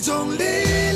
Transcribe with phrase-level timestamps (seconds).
[0.00, 0.89] 种力。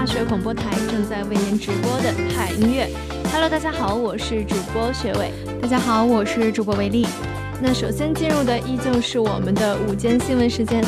[0.00, 2.88] 大学广播台正在为您直播的海音乐。
[3.30, 5.30] Hello，大家好，我是主播学伟。
[5.60, 7.06] 大家好，我是主播维丽。
[7.60, 10.82] 那首先进入的依旧是我们的午间新闻时间。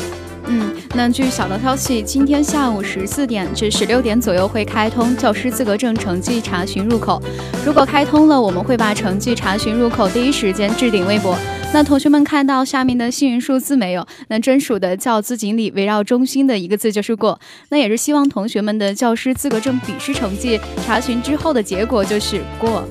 [0.47, 7.21] 嗯，那据小道消息，今天下午十四点至十六点左右会开通教师资格证成绩查询入口。
[7.63, 11.37] 如果开通了，我们会把成绩查询入口第一时间置顶微博。
[11.73, 14.05] 那同学们看到下面的幸运数字没有？
[14.27, 17.39] 那专属的教资锦鲤围绕中心的一个字就是过。
[17.69, 22.87] 那也是希望同学们的教师资格证笔试成绩查询之后的结果就是过。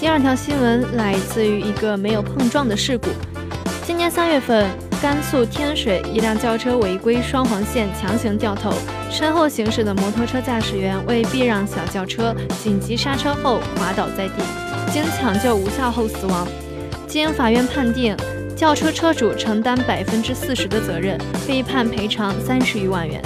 [0.00, 3.08] 第二条新闻来自于一个没有碰撞的事故。
[3.86, 4.66] 今年三月份，
[5.02, 8.72] 甘肃天水一辆轿车违规双黄线强行掉头，
[9.10, 14.42] 身后行驶的摩托车驾驶员为避让小轿车，紧急刹车后滑倒在地，
[14.90, 16.48] 经抢救无效后死亡。
[17.06, 18.16] 经法院判定，
[18.56, 23.22] 轿车车主承担百分之四十的责任，被判赔偿三十余万元。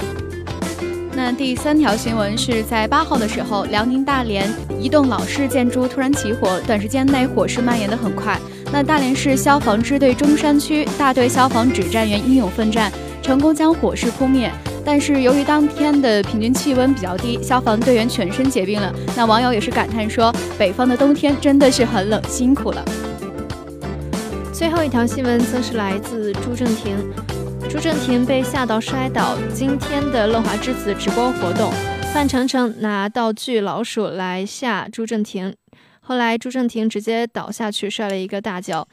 [1.13, 8.39] 那第三条新闻是在八号的时候，辽宁大连一栋老式建筑突然起火，短时间内火势蔓延得很快。
[8.71, 12.91] 那大连市消防支队中山区大队消防指战员英勇奋战，
[13.21, 14.51] 成功将火势扑灭。
[14.85, 18.93] 但是由于当天的平均气温比较低，消防队员全身结冰了。
[19.15, 22.83] 那网友也是感叹说：“北方的冬天真的是很冷，辛苦了。”
[24.59, 26.97] 最后一条新闻则是来自朱正廷，
[27.69, 29.37] 朱正廷被吓到摔倒。
[29.53, 31.71] 今天的乐华之子直播活动，
[32.13, 35.55] 范丞丞拿道具老鼠来吓朱正廷，
[36.01, 38.85] 后来朱正廷直接倒下去摔了一个大跤。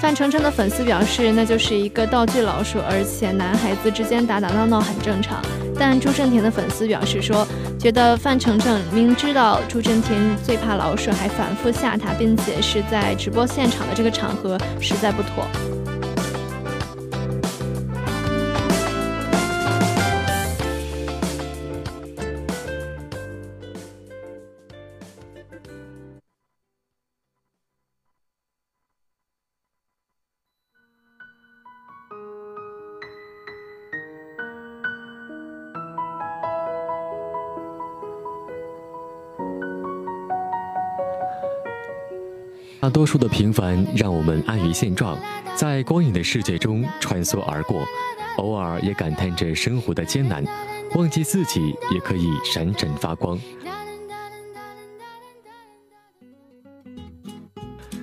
[0.00, 5.40] 范丞丞的粉丝表示，那就是一个道具老鼠，而且男孩子之间打打闹闹很正常。
[5.78, 7.46] 但朱正廷的粉丝表示说，
[7.78, 15.77] 觉得范丞丞明知道朱正廷最怕老鼠，还反复吓他，并且是在直播现场的这个场合，实在不妥。
[42.80, 45.18] 大多数的平凡让我们安于现状，
[45.56, 47.84] 在光影的世界中穿梭而过，
[48.36, 50.44] 偶尔也感叹着生活的艰难，
[50.94, 53.36] 忘记自己也可以闪闪发光。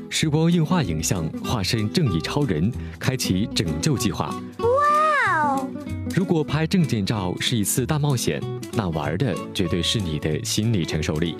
[0.10, 2.70] 时光硬化影像化身正义超人，
[3.00, 4.28] 开启拯救计划。
[4.60, 5.68] 哇哦！
[6.14, 8.42] 如果拍证件照是一次大冒险，
[8.74, 11.38] 那玩的绝对是你的心理承受力。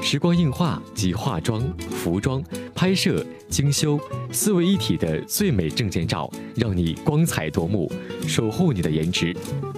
[0.00, 1.60] 时光硬化集化妆、
[1.90, 2.42] 服装、
[2.78, 3.98] 拍摄、精修
[4.30, 7.90] 四位一体的最美证件照，让你光彩夺目，
[8.24, 9.34] 守护你的颜值，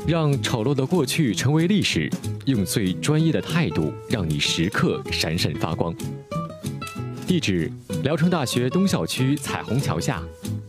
[0.06, 2.11] 让丑陋的过去成为历史，
[2.44, 5.94] 用最专业的态度，让你时刻闪闪发光。
[7.26, 10.23] 地址：聊城大学东校区彩虹桥下，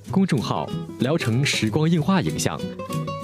[0.10, 0.70] 公众号：
[1.02, 2.58] 聊城时光映画影像，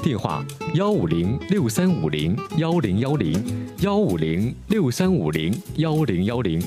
[0.04, 3.42] 电话：幺五零六三五零幺零幺零
[3.80, 6.62] 幺五零六三五零幺零幺零，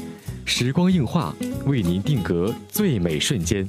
[0.51, 1.33] 时光映画
[1.65, 3.65] 为您定格最美瞬间。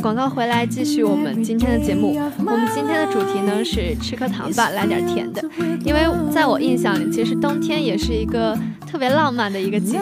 [0.00, 2.16] 广告回来继续我们今天的节目。
[2.38, 5.42] 我们今天的主题呢是吃颗糖吧，来点甜的。
[5.84, 6.02] 因为
[6.32, 8.58] 在我印象里，其实冬天也是一个。
[8.90, 10.00] 特别浪漫的一个季节，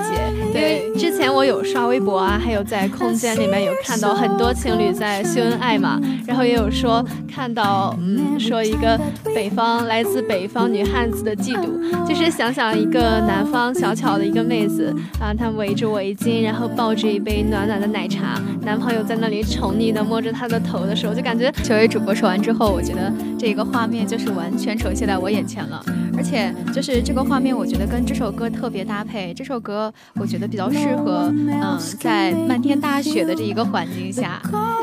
[0.53, 0.93] 对。
[0.97, 8.99] 之前我有刷微博啊，还有在空间里面有看到很多情侣在秀恩爱嘛，然后也有说看到，嗯，说一个
[9.35, 25.83] 北方来自北方女汉子的嫉妒，就是想想一个南方小巧的一个妹子啊，她围着围巾，然后抱着一杯暖暖的奶茶，男朋友在那里宠溺的摸着她的头的时候，就感觉九位主播说完之后，我觉得这个画面就是完全呈现在我眼前了，
[26.27, 28.77] 且就是这个画面，我觉得跟这首歌特别。
[28.77, 34.39] 别搭配这首歌，我觉得比较适合，嗯，在漫天大雪的这一个环境下，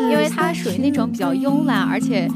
[0.10, 2.28] 因为它属于那种比较慵懒，而且。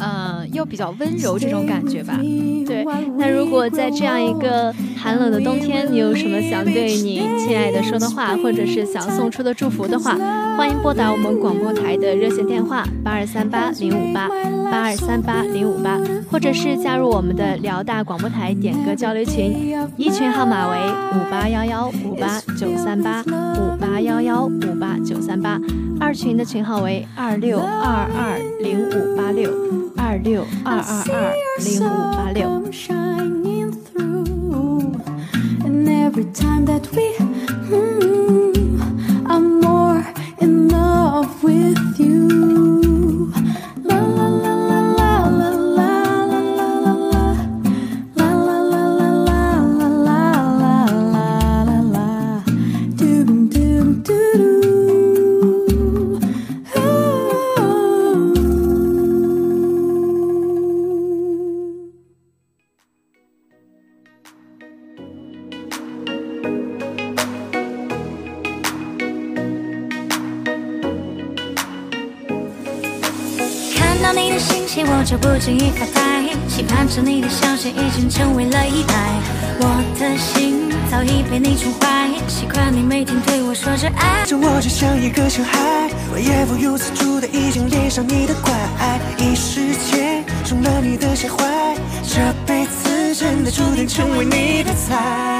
[0.00, 2.18] 嗯，又比较温柔这种感觉吧。
[2.66, 2.84] 对，
[3.16, 10.14] 那如果在这样一个寒冷的冬天，你有什么想对你亲爱的说的话，或者是想送出的祝福的话，
[10.56, 14.28] 欢迎拨打我们广播台的热线电话八二三八零五八
[14.70, 15.98] 八二三八零五八，
[16.30, 20.76] 或者是加入我们的辽大广播台点歌交流群，一群号码为
[21.18, 25.58] 五八幺幺五八九三八五八幺幺五八九三八，
[25.98, 29.50] 二群的群号为二六二二零五八六。
[29.98, 32.48] 二六二二二零五八六。
[74.84, 78.94] 我就不经意发呆，期盼着你的消息已经成为了依赖。
[79.60, 84.24] 我的心早已被你宠坏，习惯你每天对我说着爱。
[84.24, 88.52] 着我就像一个小孩，我也不由自主的已经恋上你的怪，
[89.18, 95.37] 一时间中了你的邪怀，这辈子真的注定成为你的菜。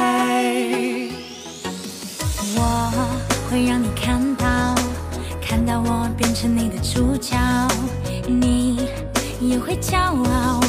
[9.69, 10.61] 会骄傲，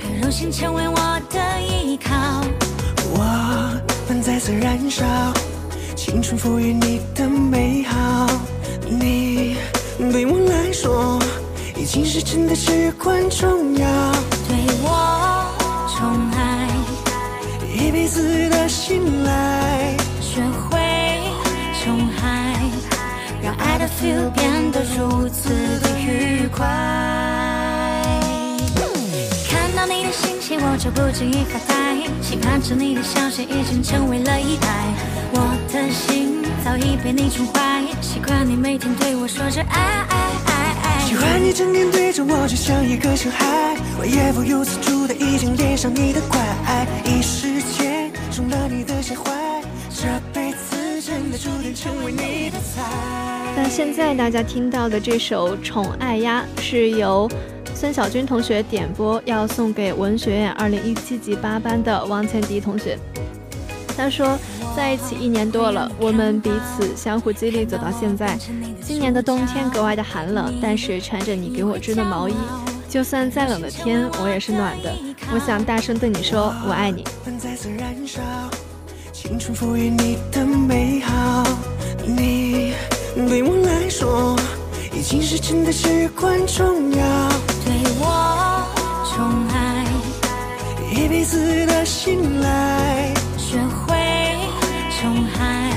[0.00, 0.96] 很荣幸成为我
[1.28, 2.14] 的依靠。
[3.12, 5.04] 我们再次燃烧，
[5.94, 8.26] 青春赋予你的美好。
[8.88, 9.58] 你
[9.98, 11.18] 对我来说，
[11.76, 13.86] 已经是真的至关重要。
[14.48, 15.44] 对我
[15.94, 16.70] 宠爱，
[17.74, 19.94] 一辈子的信赖。
[20.18, 20.78] 学会
[21.84, 22.58] 宠爱，
[23.42, 27.25] 让爱的 feel 变得如此的愉快。
[30.68, 34.92] 我就不经意发呆，期盼着你的消息已经成为了依赖。
[35.32, 41.04] 我的心早已被你宠坏，习惯你每天对我说着爱爱爱爱。
[41.06, 46.38] 喜欢你整天对着我就像一个小孩，我也不由自主的已经恋上你的怪，
[47.04, 49.30] 一时间中了你的邪怀，
[49.88, 52.82] 这辈子真的注定成为你的菜。
[53.56, 57.30] 那现在大家听到的这首《宠爱呀》是由。
[57.78, 62.98] 孙小军同学点播要送给文学院二零一七级八班的王倩迪同学。
[63.94, 64.38] 他说，
[64.74, 68.38] 在一起一年多了，我们彼此相互激励走到现在。
[68.80, 72.34] 今年的冬天格外的寒冷，但是穿着你给我织的毛衣，
[72.88, 74.90] 就算再冷的天，我也是暖的。
[75.34, 77.04] 我想大声对你说，我爱你。
[79.12, 81.44] 青春赋予你的美好，
[82.06, 82.72] 你
[83.14, 84.34] 对我来说
[84.94, 87.30] 已经是真的至关重要。
[91.08, 93.94] 彼此的信赖，学会
[94.98, 95.72] 宠爱，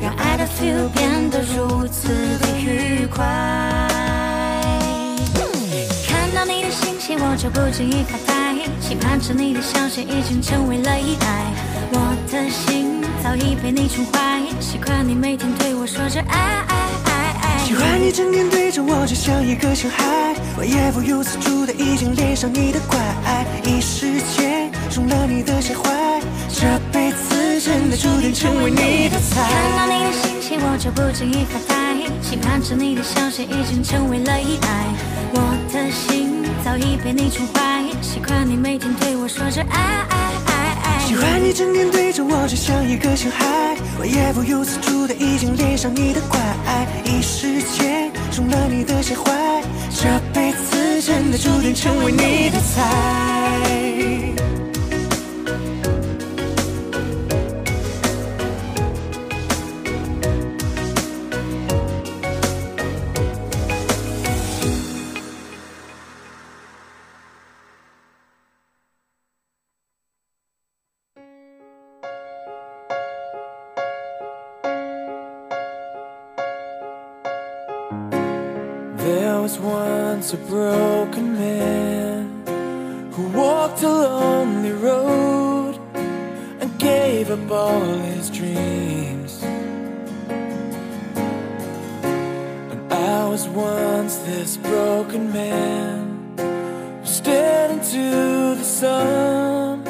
[0.00, 3.24] 让爱的 feel 变得如此的愉快。
[6.06, 11.52] 看到你的信息我就不经意发呆，期盼着你的消息已经成为了依赖。
[11.92, 16.38] 我的心早已被你宠坏，习惯你每天对我说着爱
[16.68, 16.74] 爱
[17.04, 17.12] 爱
[17.42, 17.58] 爱。
[17.66, 22.98] 喜欢你整天对着我就像一个小孩，我也不由自主的已经恋上你的怪，
[28.00, 29.42] 注定成为你的菜。
[29.50, 31.74] 看到你的信息我就不经意发呆，
[32.22, 34.68] 期盼着你的消息已经成为了依赖。
[35.34, 35.40] 我
[35.72, 36.38] 的心。
[36.64, 39.78] 早已被你宠坏，习惯你每天对我说着爱
[40.10, 40.98] 爱爱爱。
[41.06, 46.38] 喜欢你整天对着我就像一个小孩，我也不由自主的已经恋上你的怪，
[47.04, 49.62] 一时间中了你的邪怀，
[49.94, 53.37] 这辈子真的注定成为你的菜。
[79.48, 82.42] Was once a broken man
[83.12, 85.78] who walked a lonely road
[86.60, 89.42] and gave up all his dreams.
[92.72, 96.34] And I was once this broken man
[97.00, 99.86] who stared into the sun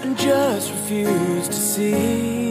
[0.00, 2.43] and just refused to see.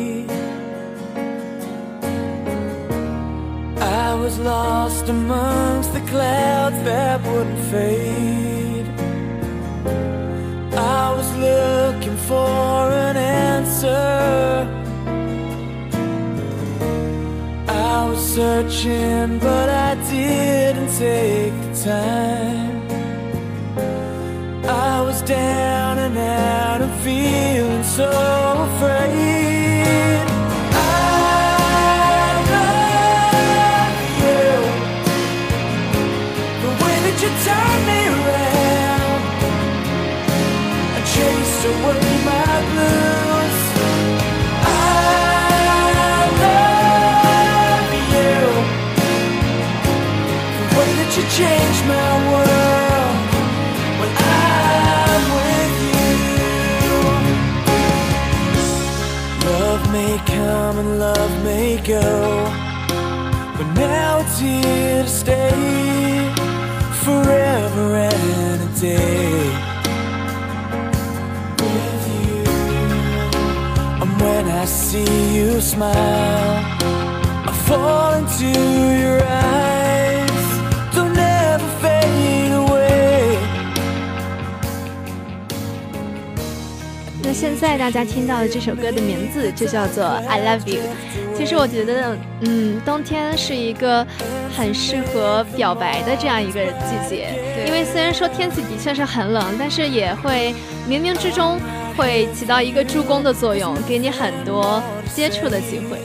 [4.24, 8.88] Was lost amongst the clouds that wouldn't fade.
[10.74, 14.66] I was looking for an answer.
[17.68, 22.82] I was searching, but I didn't take the time.
[24.66, 28.10] I was down and out and feeling so
[28.70, 29.23] afraid.
[87.26, 90.82] 那现在大家听到的这首歌的名字就叫做《I Love You》。
[91.38, 94.06] 其实我觉得，嗯，冬天是一个
[94.56, 97.30] 很适合表白的这样一个季节。
[97.66, 100.54] 因为虽然说天气的确是很冷，但是也会
[100.88, 101.58] 冥冥之中
[101.96, 104.84] 会起到一个助攻的作用，给你很多
[105.16, 105.98] 接触的机会。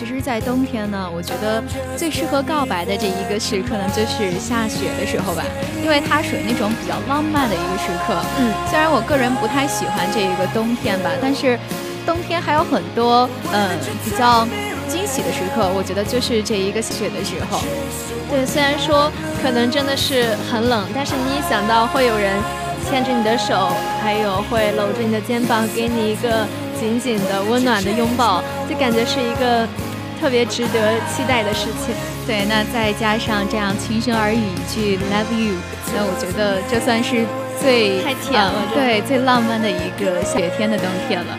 [0.00, 1.62] 其实，在冬天呢，我觉得
[1.94, 5.44] 最适合告白的这一个时刻呢，就是下雪的时候吧，
[5.84, 8.16] 因为它属于那种比较浪漫的一个时刻。
[8.38, 11.58] 嗯，虽然我个人不太喜欢这一个冬天吧，但是。
[12.06, 13.68] 冬天还有很多嗯
[14.02, 14.48] 比较
[14.88, 17.60] 惊喜的时刻，我觉得就是这一个雪的时候。
[18.30, 22.32] 对，虽然说可能真的是很冷，但是你一想到会有人
[22.88, 23.68] 牵着你的手，
[24.00, 26.48] 还有会搂着你的肩膀，给你一个
[26.80, 29.68] 紧紧的温暖的拥抱，就感觉是一个
[30.20, 31.94] 特别值得期待的事情。
[32.26, 35.56] 对，那再加上这样轻声耳语一句 love you，
[35.94, 37.24] 那我觉得这算是
[37.58, 41.38] 最太甜了，对，最浪漫的一个雪天的冬天了。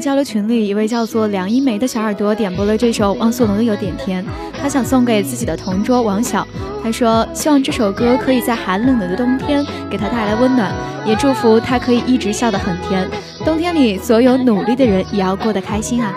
[0.00, 4.24] 交流群里一位叫做梁一梅的小耳朵点播了这首汪苏泷的有点甜
[4.60, 6.46] 他想送给自己的同桌王晓
[6.82, 10.72] 他说希望这首歌可以在寒冷的冬天给他带来温暖
[11.04, 13.08] 也祝福他可以一直笑得很甜。
[13.44, 16.14] 冬天里所有努力的人也要过得开心啊。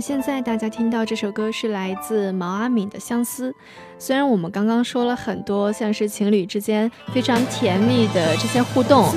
[0.00, 3.54] 现在大家听到这首歌是来自毛阿敏的相思。
[3.98, 9.12] 虽然我们刚刚说了很多像是情侣之间非常甜蜜的这些互动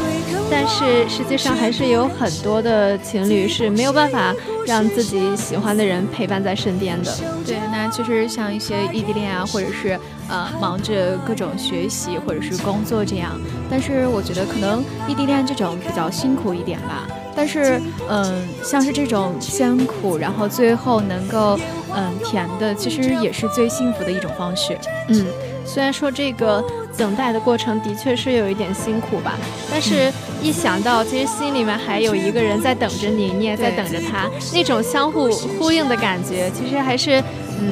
[0.50, 4.34] 但是实际上还是有很多的情侣是没有办法
[4.66, 7.16] 让自己喜欢的人陪伴在身边的。
[7.46, 13.40] 对那其实像一些异地恋啊或者是呃忙着各种学习或者是工作这样
[13.70, 17.21] 但是我觉得可能异地恋这种比较辛苦一点吧。
[17.36, 21.58] 但是嗯像是这种先苦然后最后能够
[21.96, 24.78] 嗯甜的其实也是最幸福的一种方式。
[25.10, 25.26] 嗯。
[25.66, 26.64] 虽然说这个
[26.98, 29.38] 等待的过程的确是有一点辛苦吧
[29.70, 37.24] 但是一想到其实心里面还有一个人在等着你你也在等着他那种相互呼应的感觉其实还是
[37.60, 37.72] 嗯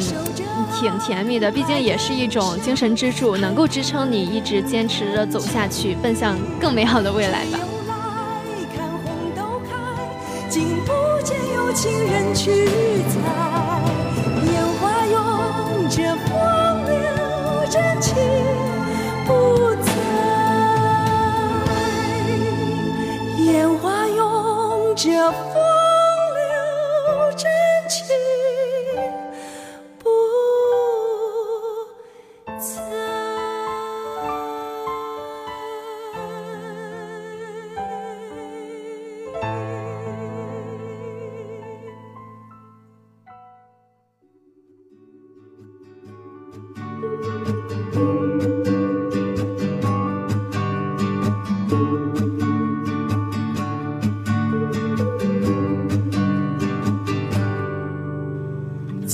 [0.79, 1.51] 挺甜蜜的。
[1.51, 7.59] 毕竟也是一种精神支柱能够支撑你一直坚持着走下去奔向更美好的未来吧。
[11.81, 12.65] 行人去
[13.07, 13.15] 采，
[14.43, 15.17] 烟花拥
[15.89, 16.35] 着风
[16.85, 16.93] 流
[17.69, 18.13] 真情
[19.25, 19.31] 不
[19.85, 19.89] 在，
[23.45, 25.31] 烟花拥着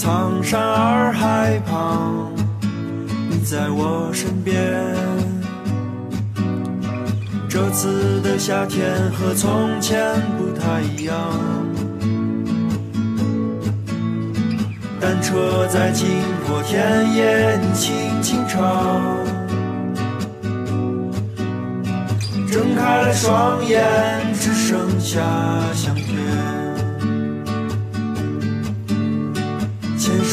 [0.05, 2.31] 苍山洱海旁，
[3.27, 4.55] 你在我身边。
[7.49, 9.99] 这次的夏天和从前
[10.37, 11.17] 不太一样，
[15.01, 16.07] 单车在经
[16.47, 18.61] 过田野，你轻轻唱，
[22.47, 23.83] 睁开了双眼，
[24.35, 25.19] 只剩下
[25.73, 25.95] 相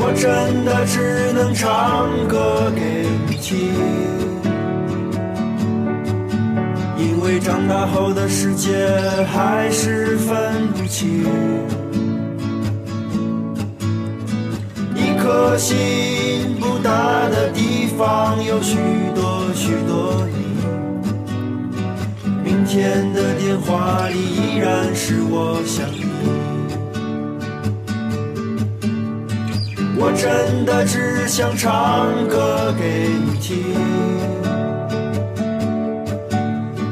[0.00, 3.58] 我真的只能唱歌给你听，
[6.96, 8.88] 因为长大后的世界
[9.26, 11.24] 还是分不清。
[14.94, 18.78] 一颗心不大的地方有许
[19.16, 20.36] 多许多你，
[22.44, 25.84] 明天的电话里依然是我想
[30.00, 33.56] 我真的只想唱歌给你听，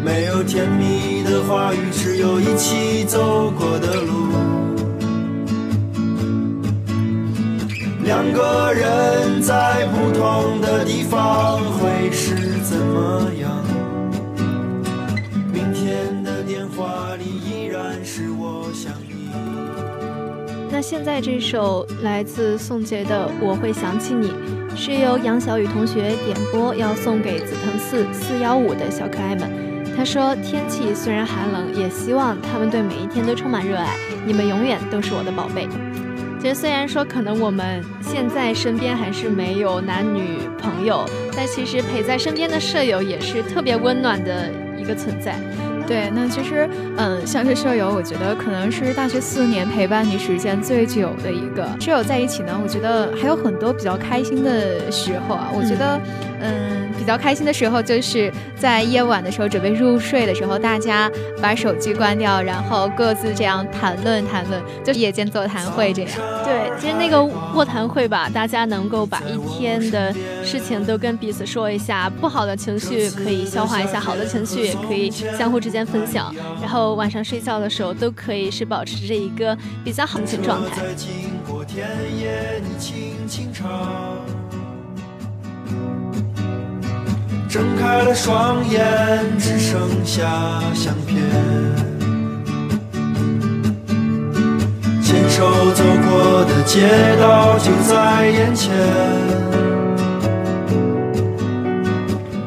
[0.05, 4.27] 没有甜蜜的话语，只有一起走过的路。
[8.03, 13.51] 两个人在不同的地方会是怎么样？
[15.53, 17.36] 明天的电话里
[20.77, 24.29] 那现在这首来自宋杰的《我会想起你》，
[24.77, 29.51] 是由杨小雨同学点播，要送给紫藤寺四幺五的小可爱们。
[29.97, 33.97] 他说：“天气虽然寒冷，也希望他们对每一天都充满热爱。
[34.27, 35.67] 你们永远都是我的宝贝。”
[36.39, 45.37] 其实虽然说可能我们现在身边还是没有男女朋友，但其实陪在身边的舍友也是特别温暖的一个存在。
[45.87, 52.59] 对，那其实，嗯，像是舍友，我觉得可能是大学四年陪伴你时间最久的一个舍友在一起呢。
[52.61, 55.49] 我觉得还有很多比较开心的时候啊。
[55.55, 56.01] 我觉得，
[56.41, 56.76] 嗯，比
[57.07, 66.11] 较开心的时候就是在夜晚的时候准备入睡的时候，大家把手机关掉，然后各自这样谈论谈论，就夜间座谈会这样。
[66.45, 67.23] 对，其实那个
[67.55, 70.13] 卧谈会吧，大家能够把一天的
[70.45, 80.83] 事情都跟彼此说一下，不好的情绪可以消化一下，好的情绪也可以相互之间分享，然后晚上睡觉的时候都可以是保持着一个比较好的状态。
[87.57, 88.85] 睁开了双眼，
[89.39, 91.23] 只剩下相片。
[95.03, 96.87] 牵手走过的街
[97.19, 98.75] 道就在眼前，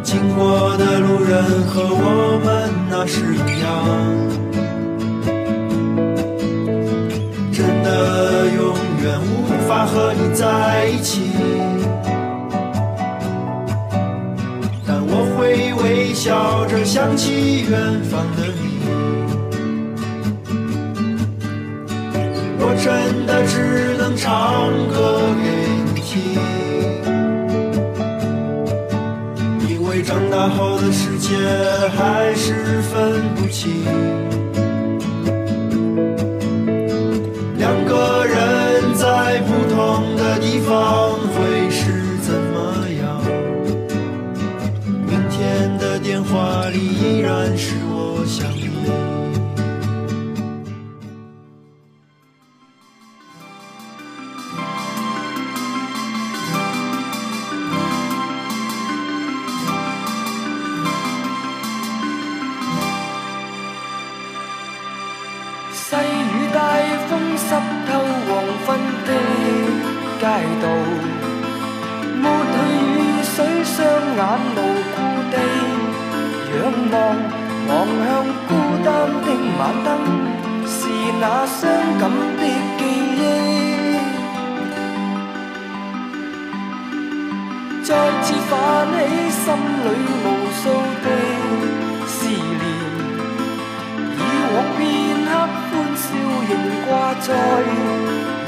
[0.03, 3.67] 经过的路人和我们那是一样。
[7.51, 11.31] 真的永远无法和你在一起，
[16.19, 18.81] 笑着想起远方的你，
[22.59, 25.47] 我真的只能唱歌给
[25.85, 26.35] 你听。
[29.69, 31.37] 因为长大后的世界
[31.95, 34.18] 还是分不清。
[74.19, 74.57] 眼无
[74.93, 74.97] 故
[75.31, 75.33] 地
[76.51, 76.57] 仰
[76.91, 76.93] 望，
[77.69, 77.71] 望
[78.03, 78.07] 向
[78.49, 78.51] 孤
[78.83, 78.87] 单
[79.23, 79.27] 的
[79.57, 79.87] 晚灯，
[80.67, 80.77] 是
[81.21, 81.57] 那伤
[81.97, 82.03] 感
[82.37, 82.43] 的
[82.77, 82.81] 记
[83.15, 83.21] 忆，
[87.81, 87.87] 再
[88.21, 88.51] 次泛
[88.91, 88.97] 起
[89.31, 89.41] 心
[89.85, 89.87] 里
[90.25, 90.61] 无数
[91.01, 91.07] 的
[92.05, 92.61] 思念。
[94.17, 94.21] 以
[94.53, 94.79] 往片
[95.23, 95.31] 刻
[95.63, 96.05] 欢笑
[96.49, 96.51] 仍
[96.85, 96.89] 挂
[97.21, 97.27] 在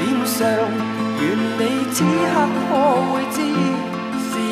[0.26, 0.36] 上，
[1.18, 1.22] 愿
[1.56, 1.60] 你
[1.94, 2.34] 此刻
[2.68, 2.70] 可
[3.10, 3.36] 会知，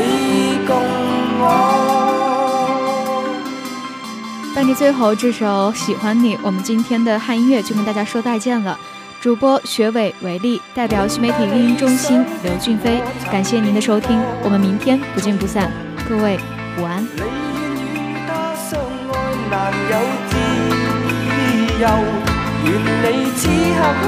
[0.00, 0.76] 你共
[1.40, 1.44] 我。
[4.54, 8.78] 伴着最后这首《喜欢你》，我们今天的汉音乐就跟大家说再见了。
[9.20, 13.02] 主播学伟、维丽，代表新媒体运营中心刘俊飞，
[13.32, 15.70] 感谢您的收听，我们明天不见不散。
[16.08, 16.38] 各位
[16.78, 17.04] 午安。
[22.64, 24.04] 愿你此刻可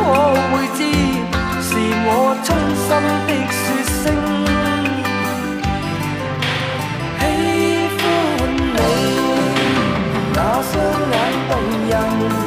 [0.53, 0.81] 会知，
[1.61, 1.69] 是
[2.07, 2.09] 我
[2.45, 2.89] 衷心
[4.05, 4.36] 的。
[10.57, 12.46] 那双眼动人